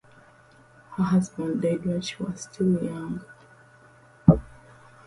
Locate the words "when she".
1.85-2.15